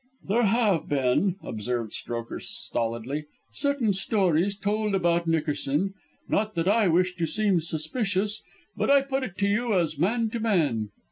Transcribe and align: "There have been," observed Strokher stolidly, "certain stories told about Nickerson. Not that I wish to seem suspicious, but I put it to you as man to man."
"There 0.27 0.45
have 0.45 0.89
been," 0.89 1.35
observed 1.43 1.93
Strokher 1.93 2.39
stolidly, 2.39 3.25
"certain 3.51 3.93
stories 3.93 4.57
told 4.57 4.95
about 4.95 5.27
Nickerson. 5.27 5.93
Not 6.27 6.55
that 6.55 6.67
I 6.67 6.87
wish 6.87 7.15
to 7.17 7.27
seem 7.27 7.61
suspicious, 7.61 8.41
but 8.75 8.89
I 8.89 9.03
put 9.03 9.21
it 9.21 9.37
to 9.37 9.47
you 9.47 9.75
as 9.77 9.99
man 9.99 10.31
to 10.31 10.39
man." 10.39 10.89